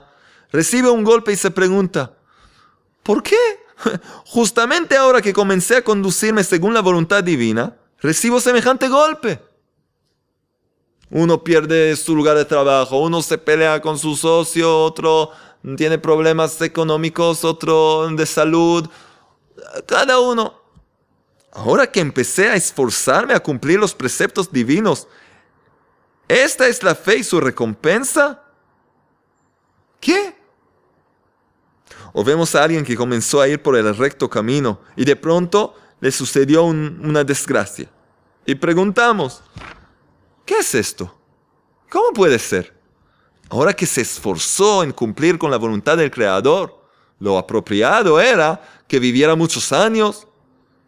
[0.52, 2.12] recibe un golpe y se pregunta,
[3.02, 3.34] ¿por qué?
[4.26, 9.40] Justamente ahora que comencé a conducirme según la voluntad divina, recibo semejante golpe.
[11.10, 15.30] Uno pierde su lugar de trabajo, uno se pelea con su socio, otro
[15.76, 18.88] tiene problemas económicos, otro de salud,
[19.86, 20.54] cada uno.
[21.50, 25.08] Ahora que empecé a esforzarme a cumplir los preceptos divinos,
[26.28, 28.44] ¿esta es la fe y su recompensa?
[29.98, 30.37] ¿Qué?
[32.12, 35.74] O vemos a alguien que comenzó a ir por el recto camino y de pronto
[36.00, 37.88] le sucedió una desgracia.
[38.46, 39.42] Y preguntamos,
[40.44, 41.14] ¿qué es esto?
[41.90, 42.74] ¿Cómo puede ser?
[43.50, 46.78] Ahora que se esforzó en cumplir con la voluntad del Creador,
[47.18, 50.26] lo apropiado era que viviera muchos años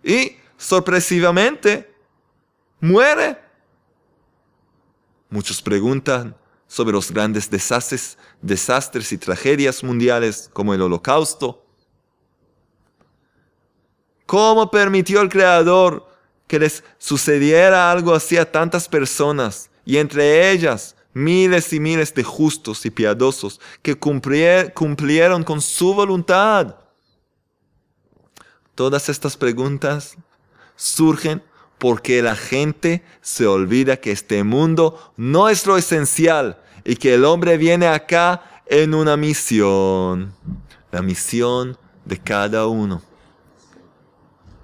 [0.02, 1.92] y sorpresivamente
[2.80, 3.38] muere.
[5.28, 6.36] Muchos preguntan,
[6.70, 11.66] sobre los grandes desastres, desastres y tragedias mundiales como el holocausto.
[14.24, 16.06] ¿Cómo permitió el Creador
[16.46, 22.22] que les sucediera algo así a tantas personas y entre ellas miles y miles de
[22.22, 26.76] justos y piadosos que cumplieron con su voluntad?
[28.76, 30.16] Todas estas preguntas
[30.76, 31.42] surgen
[31.80, 37.24] porque la gente se olvida que este mundo no es lo esencial y que el
[37.24, 40.34] hombre viene acá en una misión.
[40.92, 43.02] La misión de cada uno.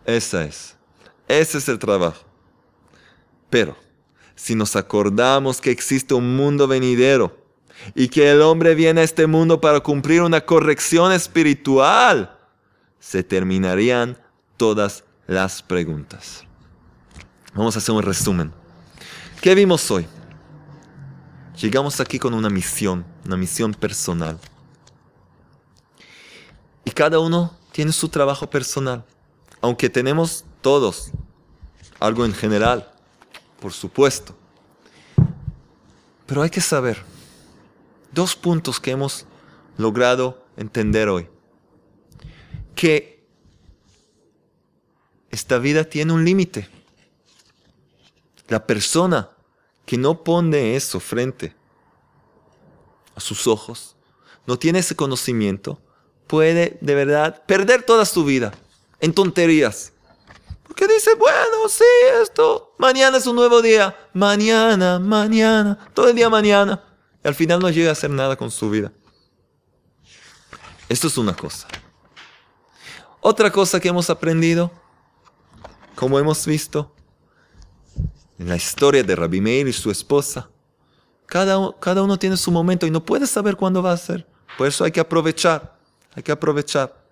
[0.04, 0.76] Esa es.
[1.26, 2.22] Ese es el trabajo.
[3.48, 3.74] Pero,
[4.34, 7.34] si nos acordamos que existe un mundo venidero
[7.94, 12.38] y que el hombre viene a este mundo para cumplir una corrección espiritual,
[13.00, 14.18] se terminarían
[14.58, 16.46] todas las preguntas.
[17.56, 18.52] Vamos a hacer un resumen.
[19.40, 20.06] ¿Qué vimos hoy?
[21.58, 24.38] Llegamos aquí con una misión, una misión personal.
[26.84, 29.06] Y cada uno tiene su trabajo personal.
[29.62, 31.12] Aunque tenemos todos
[31.98, 32.92] algo en general,
[33.58, 34.36] por supuesto.
[36.26, 37.02] Pero hay que saber
[38.12, 39.24] dos puntos que hemos
[39.78, 41.26] logrado entender hoy.
[42.74, 43.24] Que
[45.30, 46.75] esta vida tiene un límite.
[48.48, 49.30] La persona
[49.84, 51.54] que no pone eso frente
[53.14, 53.96] a sus ojos,
[54.46, 55.80] no tiene ese conocimiento,
[56.26, 58.52] puede de verdad perder toda su vida
[59.00, 59.92] en tonterías.
[60.66, 61.84] Porque dice, bueno, sí,
[62.20, 66.82] esto, mañana es un nuevo día, mañana, mañana, todo el día mañana.
[67.24, 68.92] Y al final no llega a hacer nada con su vida.
[70.88, 71.66] Esto es una cosa.
[73.20, 74.70] Otra cosa que hemos aprendido,
[75.94, 76.94] como hemos visto,
[78.38, 80.48] en la historia de Rabbi Meir y su esposa.
[81.26, 84.26] Cada, cada uno tiene su momento y no puede saber cuándo va a ser.
[84.56, 85.76] Por eso hay que aprovechar,
[86.14, 87.06] hay que aprovechar.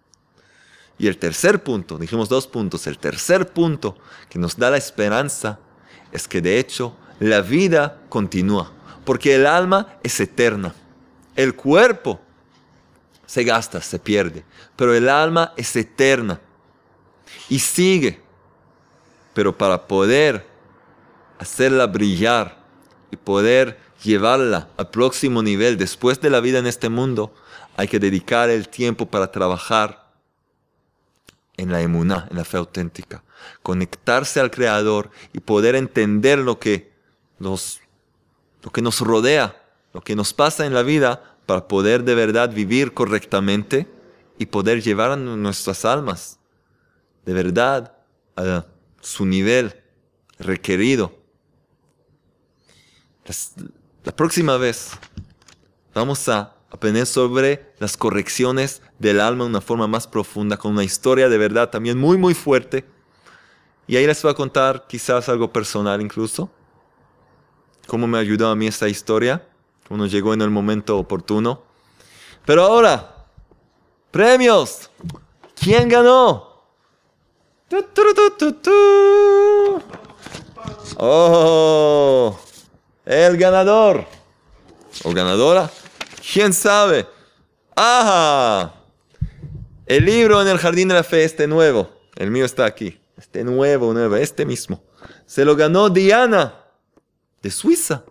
[0.98, 3.96] Y el tercer punto, dijimos dos puntos, el tercer punto
[4.28, 5.58] que nos da la esperanza
[6.12, 8.72] es que de hecho la vida continúa,
[9.04, 10.74] porque el alma es eterna.
[11.34, 12.20] El cuerpo
[13.26, 14.44] se gasta, se pierde,
[14.76, 16.40] pero el alma es eterna
[17.48, 18.20] y sigue.
[19.32, 20.53] Pero para poder
[21.44, 22.58] hacerla brillar
[23.10, 27.32] y poder llevarla al próximo nivel después de la vida en este mundo,
[27.76, 30.12] hay que dedicar el tiempo para trabajar
[31.56, 33.22] en la emuná, en la fe auténtica,
[33.62, 36.90] conectarse al Creador y poder entender lo que,
[37.38, 37.80] nos,
[38.62, 42.50] lo que nos rodea, lo que nos pasa en la vida, para poder de verdad
[42.50, 43.86] vivir correctamente
[44.38, 46.38] y poder llevar a nuestras almas
[47.24, 47.96] de verdad
[48.36, 48.66] a
[49.00, 49.74] su nivel
[50.38, 51.23] requerido.
[54.04, 54.90] La próxima vez
[55.94, 60.84] vamos a aprender sobre las correcciones del alma de una forma más profunda, con una
[60.84, 62.84] historia de verdad también muy, muy fuerte.
[63.86, 66.50] Y ahí les voy a contar quizás algo personal incluso,
[67.86, 69.46] cómo me ayudó a mí esta historia,
[69.86, 71.62] cómo nos llegó en el momento oportuno.
[72.44, 73.26] Pero ahora,
[74.10, 74.90] premios.
[75.54, 76.62] ¿Quién ganó?
[80.98, 82.38] Oh,
[83.04, 84.06] el ganador.
[85.02, 85.70] ¿O ganadora?
[86.32, 87.06] ¿Quién sabe?
[87.76, 88.74] ¡Ajá!
[89.86, 91.90] El libro en el Jardín de la Fe, este nuevo.
[92.16, 93.00] El mío está aquí.
[93.16, 94.82] Este nuevo, nuevo, este mismo.
[95.26, 96.54] Se lo ganó Diana,
[97.42, 98.04] de Suiza.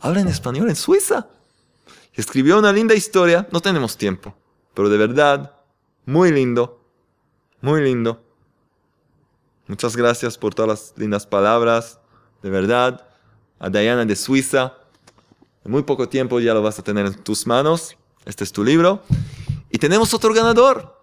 [0.00, 1.28] Habla en español en Suiza.
[2.14, 3.48] Escribió una linda historia.
[3.50, 4.34] No tenemos tiempo,
[4.74, 5.54] pero de verdad,
[6.04, 6.84] muy lindo.
[7.60, 8.22] Muy lindo.
[9.66, 12.00] Muchas gracias por todas las lindas palabras.
[12.42, 13.06] De verdad,
[13.62, 14.74] a Diana de Suiza.
[15.64, 17.96] En muy poco tiempo ya lo vas a tener en tus manos.
[18.26, 19.02] Este es tu libro.
[19.70, 21.00] Y tenemos otro ganador.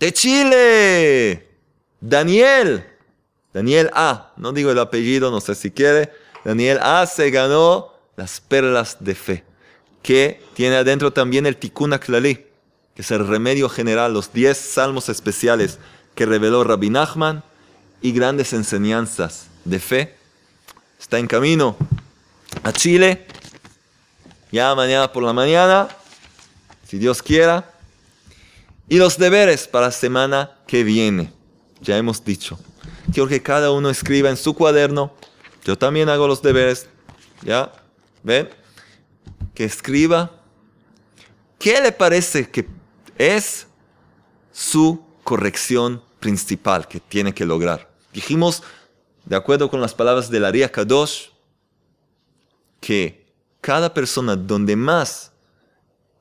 [0.00, 1.46] De Chile.
[2.00, 2.84] Daniel.
[3.52, 4.32] Daniel A.
[4.38, 6.10] No digo el apellido, no sé si quiere.
[6.44, 9.44] Daniel A se ganó las perlas de fe.
[10.02, 12.46] Que tiene adentro también el Tikkun Klali,
[12.94, 15.78] que es el remedio general, los 10 salmos especiales
[16.14, 17.44] que reveló Rabbi Nachman
[18.00, 20.16] y grandes enseñanzas de fe.
[21.06, 21.76] Está en camino
[22.64, 23.28] a Chile,
[24.50, 25.86] ya mañana por la mañana,
[26.84, 27.70] si Dios quiera.
[28.88, 31.32] Y los deberes para la semana que viene,
[31.80, 32.58] ya hemos dicho.
[33.12, 35.14] Quiero que cada uno escriba en su cuaderno.
[35.64, 36.88] Yo también hago los deberes.
[37.42, 37.70] ¿Ya?
[38.24, 38.48] ¿Ven?
[39.54, 40.32] Que escriba.
[41.56, 42.66] ¿Qué le parece que
[43.16, 43.68] es
[44.50, 47.88] su corrección principal que tiene que lograr.
[48.12, 48.64] Dijimos,
[49.26, 51.26] de acuerdo con las palabras de la Ria Kadosh,
[52.80, 53.26] que
[53.60, 55.32] cada persona donde más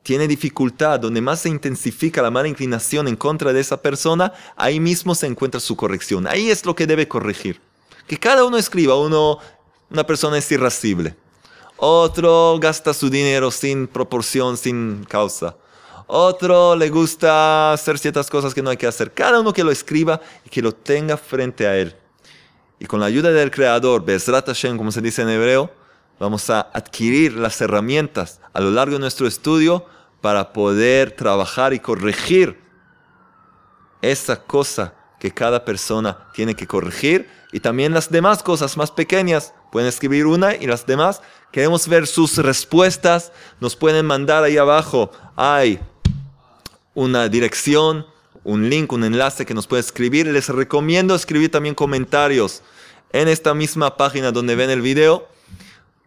[0.02, 4.80] tiene dificultad, donde más se intensifica la mala inclinación en contra de esa persona, ahí
[4.80, 6.28] mismo se encuentra su corrección.
[6.28, 7.62] Ahí es lo que debe corregir.
[8.08, 9.40] Que cada uno escriba, uno,
[9.90, 11.16] una persona es irascible,
[11.78, 15.56] otro gasta su dinero sin proporción, sin causa.
[16.08, 19.12] Otro le gusta hacer ciertas cosas que no hay que hacer.
[19.12, 21.96] Cada uno que lo escriba y que lo tenga frente a él.
[22.86, 25.74] Y con la ayuda del Creador, Bezrat Hashem, como se dice en hebreo,
[26.20, 29.88] vamos a adquirir las herramientas a lo largo de nuestro estudio
[30.22, 32.62] para poder trabajar y corregir
[34.04, 39.52] esa cosa que cada persona tiene que corregir y también las demás cosas más pequeñas.
[39.72, 41.24] Pueden escribir una y las demás.
[41.52, 43.32] Queremos ver sus respuestas.
[43.60, 45.10] Nos pueden mandar ahí abajo.
[45.36, 45.80] Hay
[46.94, 48.06] una dirección,
[48.44, 50.28] un link, un enlace que nos puede escribir.
[50.28, 52.62] Les recomiendo escribir también comentarios
[53.22, 55.28] en esta misma página donde ven el video,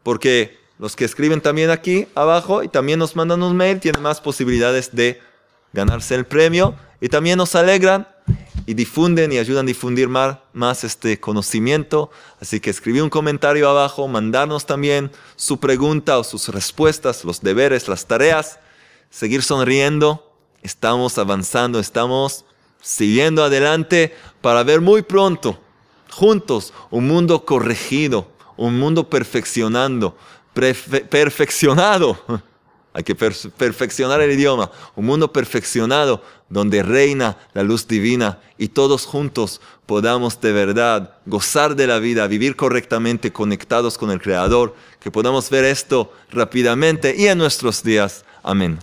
[0.02, 4.20] porque los que escriben también aquí abajo y también nos mandan un mail tienen más
[4.20, 5.20] posibilidades de
[5.72, 8.06] ganarse el premio y también nos alegran
[8.66, 12.11] y difunden y ayudan a difundir más, este conocimiento.
[12.40, 17.88] Así que escribí un comentario abajo, mandarnos también su pregunta o sus respuestas, los deberes,
[17.88, 18.61] las tareas,
[19.09, 20.28] seguir sonriendo
[20.62, 22.44] estamos avanzando, estamos
[22.82, 25.59] siguiendo adelante para ver muy pronto,
[26.11, 30.16] juntos, un mundo corregido, un mundo perfeccionando,
[30.52, 32.18] perfeccionado.
[32.94, 39.04] Hay que perfeccionar el idioma, un mundo perfeccionado donde reina la luz divina y todos
[39.04, 45.11] juntos podamos de verdad gozar de la vida, vivir correctamente conectados con el Creador, que
[45.11, 48.24] podamos ver esto rápidamente y en nuestros días.
[48.42, 48.80] Amén.